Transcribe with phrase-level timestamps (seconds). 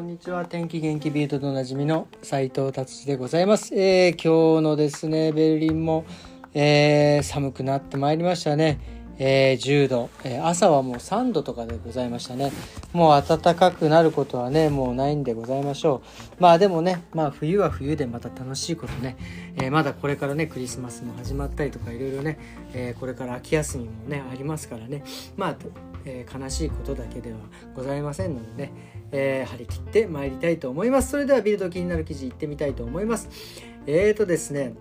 [0.00, 0.46] こんにちは。
[0.46, 6.06] 天気元気ビートでおなじみの斉藤達治でございます、えー、今日のですねベルリンも、
[6.54, 8.80] えー、寒くなってまいりましたね、
[9.18, 12.50] えー、10度、え朝はもう3度とかでございましたね。
[12.94, 16.00] もう暖かくなることはねもうないんでございましょ
[16.38, 16.42] う。
[16.42, 19.18] まあでもねまあ冬は冬でまた楽しいことね、
[19.60, 22.38] えまだこれからねクリスマスも始まったりとかいろいろね、
[22.72, 25.04] えこれから秋休みもねありますからね。
[25.36, 25.56] まあ
[26.04, 27.38] えー、悲しいことだけでは
[27.74, 28.72] ございませんのでね、
[29.12, 31.10] えー、張り切ってまいりたいと思います。
[31.10, 33.28] それではビルド気になる記事いってみたいと思います。
[33.86, 34.74] えーとですね、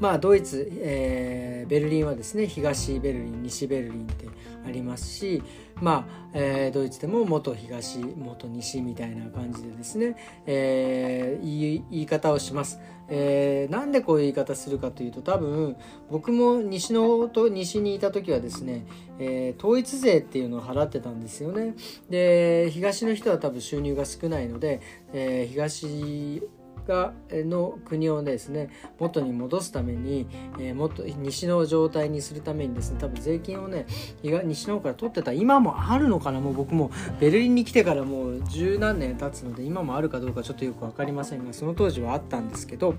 [0.00, 4.28] まあドイツ、えー、ベルリンはですね東ベルリン西ベルリンって
[4.66, 5.42] ありますし
[5.80, 10.16] まあ、えー、ドイツでも元東元西みたいな感じでですね、
[10.46, 15.76] えー、いい言い方をします、えー、なんでこういう言い方するかというと多分
[16.10, 18.86] 僕も西のと西にいた時はですね、
[19.18, 21.74] えー、統一税っていうのを払ってたんですよね。
[22.10, 24.80] で東の人は多分収入が少ないので、
[25.12, 26.42] えー、東
[26.88, 30.26] がの国をですね元に戻すために、
[30.58, 33.86] えー、もっと西の状態にするためにですね多分税金をね
[34.22, 42.94] 西の方から取ってた今もあるのかなもう僕もベルリンに来てからもう十何年経つので今もあるかどうかちょっとよく分かりませんがその当時はあったんですけど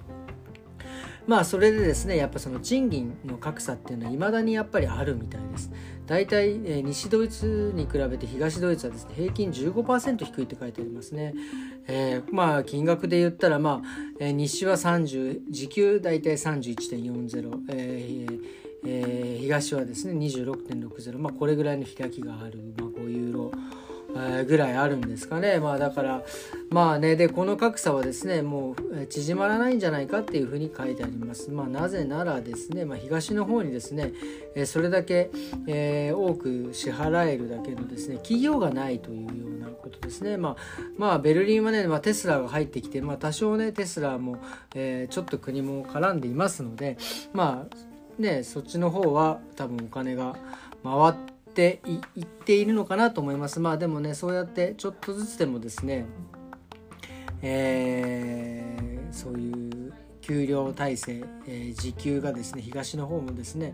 [1.29, 5.69] まあそれでですねやっぱその賃金の格差っていうのはいまだにやっぱりあるみたいです。
[6.07, 11.35] 大体、えー、西ドイツに比べて東ドイツはですね平均15%低いって書いてありますね、
[11.85, 13.87] えー、まあ金額で言ったらまあ、
[14.19, 18.39] えー、西は30時給大体31.40、えー
[18.87, 22.88] えー、東はですね26.60まあこれぐらいの開きがある、まあ、
[24.47, 25.59] ぐらいあるんですかね。
[25.59, 26.23] まあだから
[26.69, 31.51] まあねでこの格差はですねもう縮まらないんじゃないかっていうふうに書いてあります。
[31.51, 34.13] まあなぜならですね、まあ、東の方にですね
[34.65, 35.31] それだけ、
[35.67, 40.37] えー、多く支払えるだけのですね企業がないというようなことですね。
[40.37, 40.55] まあ
[40.97, 44.37] まあベルリンはね、まあ、テスラが入ってきてまあ多少ねテスラも、
[44.75, 46.97] えー、ちょっと国も絡んでいますので
[47.33, 50.35] まあねそっちの方は多分お金が
[50.83, 51.81] 回ってって
[52.15, 53.59] いっているのかなと思います。
[53.59, 56.05] まあでもねそうやってちょっとずつでもですね
[57.41, 59.51] えー、そうい
[59.87, 63.73] う給料体制、えー、時給がですね東の方もですね、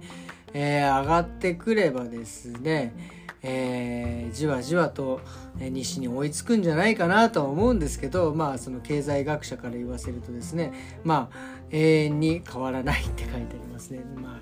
[0.53, 2.93] えー、上がってくればですね、
[3.41, 5.19] えー、じわじわと
[5.57, 14.01] 西に追いつくんじゃないかなとは思うんですけどまあその経済学者から言わせるとですねまあ永遠に変わらないって書いてありますね。
[14.15, 14.41] まあ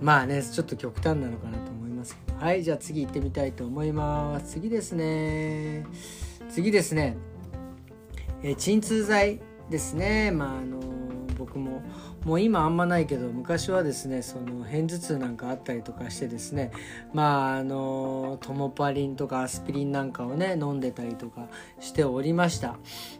[0.00, 1.77] まあねちょっと極端なのかなと思ます。
[2.40, 4.52] はいじゃあ次行ってみたいと思います。
[4.52, 5.84] 次ですね。
[6.48, 7.16] 次ですね。
[8.44, 10.30] え鎮痛剤ですね。
[10.30, 10.78] まああの
[11.36, 11.82] 僕も
[12.28, 16.72] もう今あんまないけど昔はですねその片頭痛なんかあったりとかしてですね
[17.14, 21.48] まああのトモパリンとかアスピリンなんかをね飲んでたりとか
[21.80, 22.76] しておりました。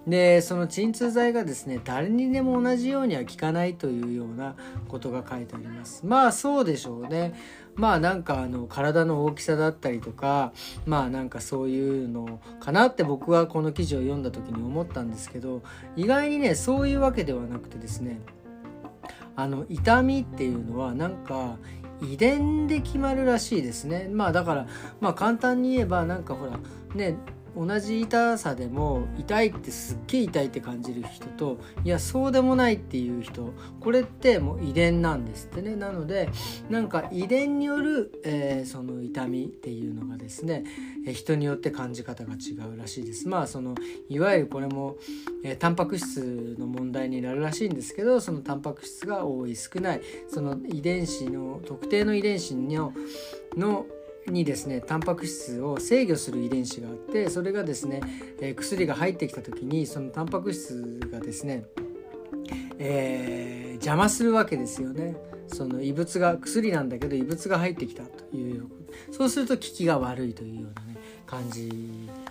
[0.06, 4.56] でその鎮痛剤がですね誰にでも同じようには効かないというような
[4.88, 6.04] ことが書いてあります。
[6.04, 7.32] まあそうでしょうね。
[7.76, 10.52] まあなんかあの体の大きさだったりとか
[10.84, 15.62] まあなんかそういうのかなって僕はこの記事を読んだ時に思ったんですけど
[15.96, 18.20] 意外にねそういうわけではなくてですね
[19.38, 21.58] あの痛みっていうのはなんか
[22.02, 24.66] 遺伝で決まるらしいですねまあだから
[25.00, 26.58] まあ簡単に言えばなんかほら
[26.96, 27.16] ね
[27.58, 35.74] 同じ痛さでも痛いってすっげえ痛いって感じる人といやそうでもないっていう人これってもう遺伝なんですってね。
[35.74, 36.28] なので
[36.70, 40.64] なんか遺伝による、えー、その痛みっていうのがですね、
[41.06, 43.28] え、人によって感じ方が違うらしいです。
[43.28, 43.74] まあその
[44.08, 44.96] いわゆるこれも、
[45.42, 52.92] えー、タンパク質の問題になるらしいんですけどそのタンパク質が多い少ないその遺伝子の特定の遺伝子の
[53.56, 53.86] の
[54.30, 58.00] にですねタンパク質を制御する遺伝子があってそれがですね、
[58.40, 61.64] えー、薬が入ってきた時にそのタンパク質がですね、
[62.78, 65.16] えー、邪魔するわけですよね。
[65.48, 68.66] その異物が薬なんだけど異物が入ってきたという
[69.10, 71.70] そうすると効きが悪いというようなね感じ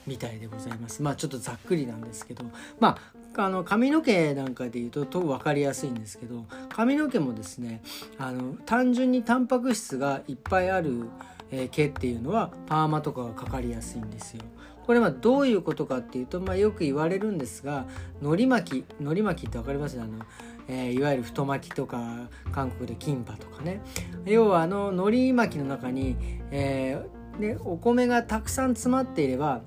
[0.06, 1.02] みたいでございます。
[1.02, 2.46] まあちょっとざっくりなんですけど。
[2.80, 7.84] まああの髪の毛なんかで言うとと分かりやすいんですけど髪の毛もですね
[8.18, 11.08] あの単純にタンパク質がいっぱいある
[11.52, 14.44] え毛っていうのはパーマとかがかかりやすいんですよ。
[14.86, 17.86] これはどういうことかっていうと、まあ、よく言われるんですが
[18.22, 20.00] のり巻きのり巻きって分かります？
[20.00, 20.14] あの、
[20.70, 23.82] えー、いわゆる太巻きとか韓国でキンパとかね
[24.26, 26.16] 要はあののり巻きの中に、
[26.52, 29.62] えー、ね、お米がたくさん詰まっていれば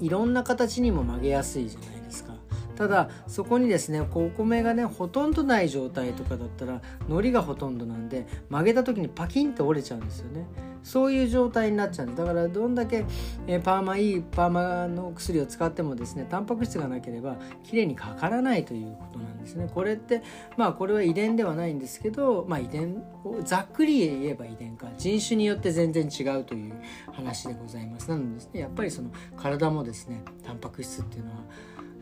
[0.00, 2.32] いろんな形にも曲げやすいじゃないですか。
[2.74, 10.46] ただそこにですねこうお米がねほとんどない状態とかだったら海苔がほとんどなんで曲げた時にパキンって折れちゃうんですよね
[10.82, 13.04] そういう状態になっちゃうんだからどんだけ、
[13.46, 19.70] えパーマいいパーマの薬を使ってもですねタンパク質がなければきれいにかからないということなんですね。
[19.72, 20.22] これって
[20.56, 23.02] まあこれは遺伝ではないんですけど、まあ、遺伝
[23.44, 24.88] ざっくり言えば遺伝か。
[24.98, 26.74] 人種によって全然違うという
[27.12, 28.08] 話でございます。
[28.08, 31.36] なのですねやっぱりその体もですねタンパク質っていうのは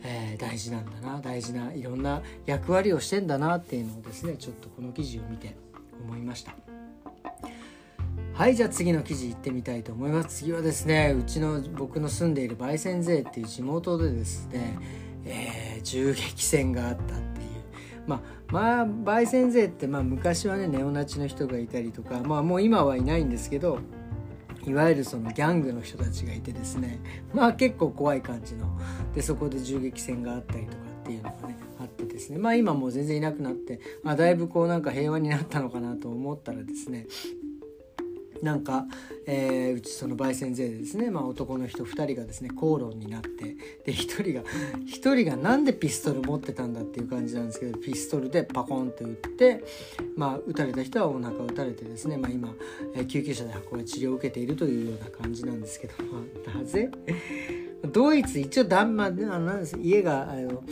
[0.03, 1.21] えー、大事なんだな。
[1.21, 5.57] 大事ないろんな役割をしてんだなっていうのをですねちょっとこの記事を見て
[6.03, 6.70] 思いました。
[8.41, 10.39] はいじゃあ次の記事いってみたいと思います。
[10.39, 14.79] 次はですねうちの僕の住んでいる焙煎税っていう地元でですね、
[15.27, 17.21] えー、銃撃戦があったっていう。
[18.07, 18.21] まあ
[18.51, 23.81] まあ焙煎税ってまあ昔はねネオナチの人がいたりとかまあもう今はいないんですけど
[24.67, 26.99] いわゆるそのギャングの人たちがいてですね
[27.35, 28.75] まあ結構怖い感じの
[29.15, 37.07] でそこで銃撃戦があったりとかっていうのがねあってですねまあ今もう全然いなくなって、まあ、だいぶこうなんか平和になったのかなと思ったらですね
[38.43, 38.87] なんか、
[39.27, 44.43] えー、うちその焙煎税でですね、まあ、男の人2人がですね口論になってで1人が
[44.87, 49.65] 1人がなんでピストル持ってたんだっていう感じなんですけどピストルでパコンって撃って、
[50.17, 52.55] まあ、撃たれた人はお腹を撃たれてですね、まあ、今、
[52.95, 56.21] えー、救急車で運ばれ治療を受けているというような感じなんですけど、ま
[56.55, 56.91] あ、なぜ
[57.93, 60.63] ドイツ一応だんまあなんです家があの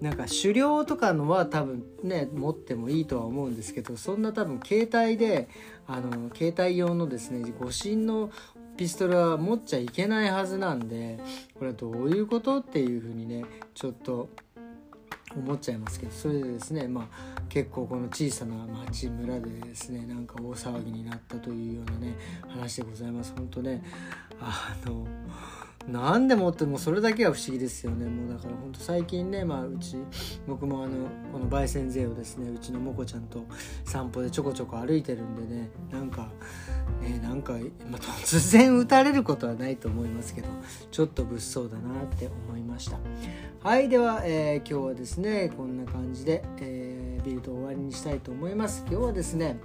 [0.00, 5.48] なんか狩猟とかのは多分ね持ってもいいとは思うんですけどそんな多分携帯で
[5.86, 8.30] あの携帯用のですね護身の
[8.76, 11.18] ピストルは持っちゃいけないはずなんで
[11.54, 14.28] これはどういうことっていうふうにねちょっと
[15.36, 18.54] 思っちゃいますけどそれでですねまあ結構この小さな
[18.86, 22.14] 町村でですねなんか大騒ぎになったというようなね
[22.48, 23.34] 話でございます。
[23.36, 23.82] 本当ね
[24.40, 25.06] あの
[25.90, 28.06] 何でもってもうそれだけは不思議ですよね。
[28.06, 29.96] もうだから本当最近ねまあうち
[30.46, 33.44] 僕もあのこの焙煎税をですねうちのもこちゃんと
[33.84, 36.28] 散歩でちょこちょこ歩いてるんでねなんか
[37.00, 37.54] ねなんか、
[37.90, 40.48] まあ、突然撃たれることはないと思いますけど
[40.90, 42.98] ちょっと物騒だなって思いました。
[43.62, 48.84] はいでは、えー、今日はですねこんな感じで、えー、ビルド終わりにしたいと思います。
[48.90, 49.58] 今日はですね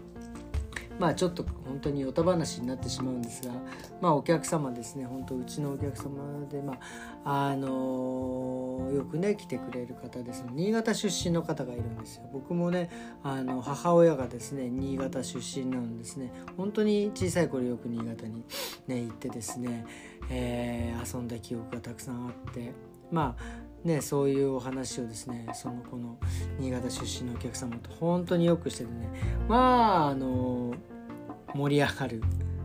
[1.00, 3.54] まあちょっと本当によた話になってしまうんですが
[4.02, 6.78] まあお客様ですね本当うちのお客様でま
[7.26, 10.50] ああのよくね来てくれる方ですね。
[10.54, 12.24] 新潟出身の方がいるんですよ。
[12.32, 12.90] 僕もね
[13.24, 16.32] あの母親がですね新潟出身なんですね。
[16.58, 18.44] 本当に小さい頃よく新潟に
[18.88, 19.86] ね行ってですね、
[20.30, 22.74] えー、遊んだ記憶がたくさんあって
[23.12, 23.44] まあ
[23.84, 26.18] ね、そういうお話をですねそのこの
[26.58, 29.10] 新潟出身のお客様と本当によくしててね
[29.50, 30.74] まああの
[31.54, 32.24] 盛り上がる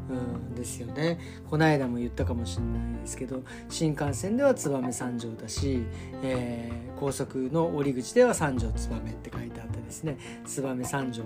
[0.09, 1.19] うんですよね。
[1.51, 5.83] この間も言ったかもしれないですけど新幹線では燕三条だし、
[6.23, 10.19] えー、高速の降り口では三条燕って書いてあったですね。
[10.47, 11.23] 燕三条、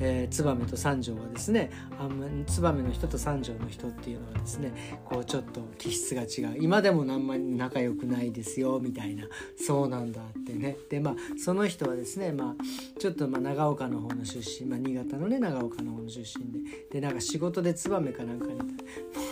[0.00, 6.58] えー、燕と三条はですねあんま燕の人と三条の人っていうのはですねこうちょっと気質が違う。
[6.60, 9.24] 今でもあんまり仲良くないですよみたいな。
[9.56, 10.76] そうなんだってね。
[10.90, 16.86] でまあその人はですねまあちょっとまあ長岡の方の出身、まあ、新潟のね長岡の方の出身で。
[16.90, 18.64] でなんか仕事で燕かなんかにも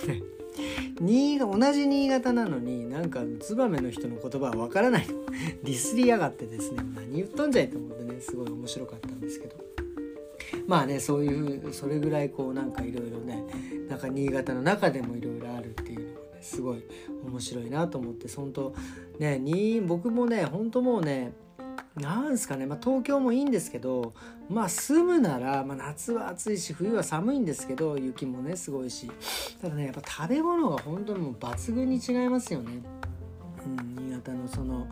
[0.04, 0.43] うね
[1.00, 5.06] 新同じ新潟なのになんか燕の人の言葉はわからない。
[5.64, 6.78] ディスりやがってですね。
[6.94, 8.20] 何言っとんじゃいと思ってね。
[8.20, 9.56] すごい面白かったんですけど。
[10.66, 13.44] まあねそういうそれぐらいこうなんかいろいろね。
[13.88, 16.84] なんか新潟の中でもいろいろあるっていうのがねすごい
[17.26, 18.28] 面白いなと思って。
[18.28, 18.74] 本当
[19.18, 21.32] ねに僕もね本当もうね
[21.96, 24.14] なんすかね、まあ、東京もいいんですけど、
[24.48, 29.10] まあ、住むなら、まあ、夏は暑いし冬は寒いんですけど雪もねすごいし。
[29.62, 32.82] ただねやっぱ食べ物が本当にもう抜群に違いますよね。
[33.64, 34.88] うん、新潟のその、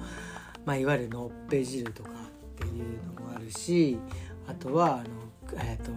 [0.65, 2.15] まあ、いわゆるのっぺ汁とかっ
[2.57, 3.99] ていうのもあるし
[4.47, 5.05] あとはあの、
[5.57, 5.91] えーと、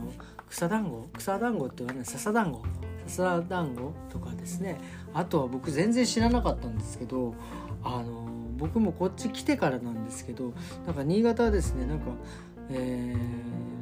[0.49, 1.07] 草団子？
[1.17, 2.63] 草団子って言わない笹団子？
[3.05, 4.79] 笹団子とかですね。
[5.13, 7.35] あとは僕全然知らなかったんですけど
[7.83, 10.53] あの僕もこっち来てからなんですけど
[10.85, 12.05] なんか新潟はですねなんか、
[12.69, 13.15] え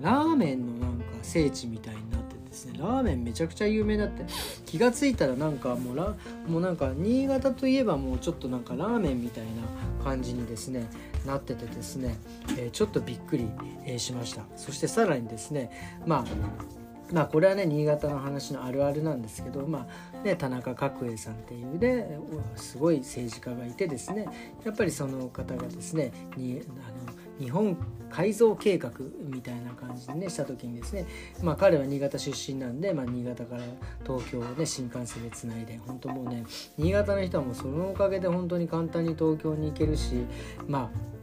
[0.02, 4.26] ー、ラーメンのなんか聖地みたいになってですねラーメンめちゃくちゃ有名だって
[4.66, 6.16] 気が付いたらなんかもうラ
[6.48, 10.88] もうなんか新潟といえばもうちょっとなんかラーメンみたいな感じにですね
[11.26, 12.18] なっててですね、
[12.58, 13.48] えー、ちょっとびっくり、
[13.86, 14.44] えー、しました。
[14.58, 15.72] そしてさらにですね
[16.06, 16.83] まあ
[17.14, 22.20] まあこれはね新潟の話のあるあるなんですけど、まあね、田中角栄さんっていうね
[22.56, 24.28] すごい政治家がいてですね
[24.66, 27.78] やっぱりその方がですねにあの日本
[28.10, 31.06] 改造計画みたいな感じでねした時にですね、
[31.42, 33.64] まあ、彼は新潟出身なんで、まあ、新潟から
[34.06, 36.46] 東京をね新幹線でつないで本当もうね
[36.78, 40.26] 新潟の人はもうそのおかげで本当に簡単に東京に行けるし
[40.68, 41.23] まあ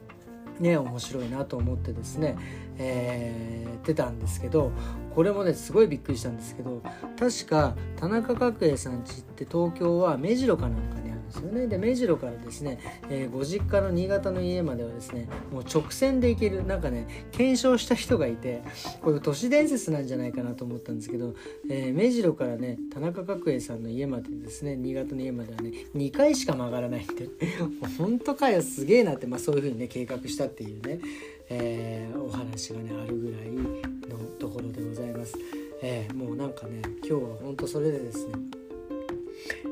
[0.61, 2.37] ね面白いなと思ってですね、
[2.79, 4.71] えー、出たんですけど
[5.14, 6.83] これもねすごいびっくりしたんですけど
[7.19, 18.63] 確か田中角栄さんちって東京は目白かなんかねですよねで目白からですね、えー、ご実家の新潟の家まではですねもう直線で行けるなんかね検証した人がいて
[19.01, 21.35] これ都市伝説なんじゃないかなと思ったんですけど、
[21.71, 27.29] えー、目白からね田中角栄さんの家までですね新潟の家まではね2回しか曲がらないって
[27.97, 31.01] 本当かよすげえなって、まあ、そういうふうにね計画したっていうね、
[31.49, 35.37] えー、お話がねあるぐらいのところでございます。
[35.83, 38.60] えー、もうなんかね今日は本当それでですね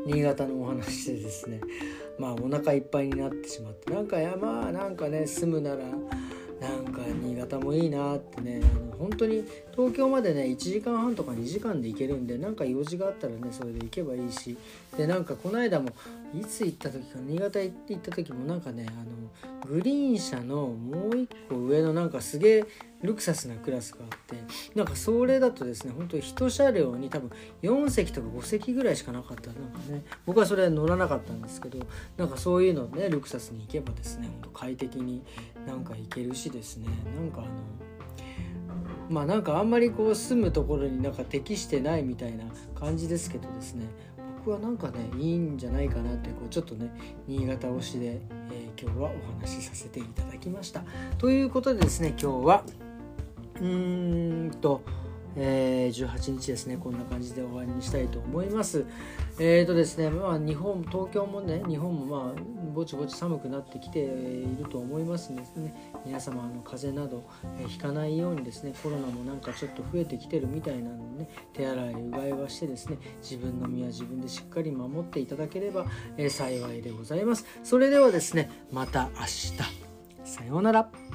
[0.06, 1.60] 新潟のお話でですね
[2.18, 5.84] まあお腹いっぱいになってしまってなんか山なんかね住むなら
[6.60, 14.56] なんか新潟もいいなってねあの本当に東京までね1時間半とか2時間で行けるんでなんか用事があったらねそれで行けばいいし
[14.96, 15.90] でなんかこの間も
[16.34, 22.64] いつ行った時か新潟行った時もなんかねあのグリーン車のもう一個上のなんかすげえ
[23.02, 24.36] ルクサスなクラスがあって
[24.74, 27.30] なんかそれだとですね本当に1車両に多分
[27.62, 29.48] 4席とか5席ぐらいしかなかった。
[29.48, 31.78] なんかね僕はそれ乗らなかったんですけど
[32.16, 35.22] なんかそういうのねルクサスに行けばですね本当快適に
[35.66, 36.88] なんか行けるしですね。
[37.16, 37.50] なんかあの
[39.08, 42.44] まあなんかあんまりこう住むところになんか適してないみたいな
[42.78, 43.86] 感じですけどですね。
[44.38, 46.90] 僕はなんかねいいんじゃないかなってこうちょっとね
[47.26, 48.20] 新潟推しで、
[48.52, 50.82] えー、今日はお話しさせていただきました。
[51.18, 52.64] ということでですね今日は
[53.60, 54.82] うーんと
[55.40, 56.76] えー、18日ですね。
[56.76, 58.84] こんな感じで終わりにしたいと思います。
[59.38, 65.92] えーとですねまあ日本東京もね日本もまあぼちぼち寒くなってきていると思いますのでね。
[66.04, 67.28] 皆様あの風邪など、
[67.60, 75.86] えー、ひかないようにですねコロナもなんかちょっと増えてきてるみたいなのでね手洗いうがいはしてですね自分の身は自分でしっかり守っていただければ、
[76.16, 77.46] えー、幸いでございます。
[77.62, 79.52] それではですねまた明日。
[80.24, 81.07] さようなら。